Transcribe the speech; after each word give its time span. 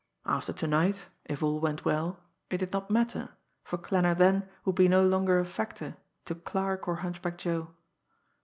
After 0.25 0.51
to 0.51 0.65
night 0.65 1.05
if 1.25 1.43
all 1.43 1.59
went 1.59 1.85
well 1.85 2.19
it 2.49 2.57
did 2.57 2.73
not 2.73 2.89
matter, 2.89 3.29
for 3.63 3.77
Klanner 3.77 4.15
then 4.15 4.49
would 4.65 4.73
be 4.73 4.87
no 4.87 5.03
longer 5.03 5.37
a 5.37 5.45
factor 5.45 5.95
to 6.25 6.33
Clarke 6.33 6.87
or 6.87 6.95
Hunchback 6.95 7.37
Joe! 7.37 7.75